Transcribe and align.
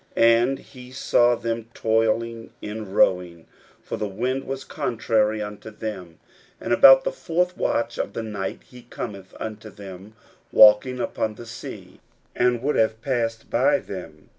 41:006:048 0.17 0.25
And 0.49 0.57
he 0.59 0.91
saw 0.91 1.35
them 1.35 1.69
toiling 1.75 2.49
in 2.59 2.91
rowing; 2.91 3.45
for 3.83 3.97
the 3.97 4.07
wind 4.07 4.45
was 4.45 4.63
contrary 4.63 5.43
unto 5.43 5.69
them: 5.69 6.17
and 6.59 6.73
about 6.73 7.03
the 7.03 7.11
fourth 7.11 7.55
watch 7.55 7.99
of 7.99 8.13
the 8.13 8.23
night 8.23 8.63
he 8.63 8.81
cometh 8.81 9.35
unto 9.39 9.69
them, 9.69 10.15
walking 10.51 10.99
upon 10.99 11.35
the 11.35 11.45
sea, 11.45 11.99
and 12.35 12.63
would 12.63 12.77
have 12.77 12.99
passed 13.03 13.51
by 13.51 13.77
them. 13.77 14.29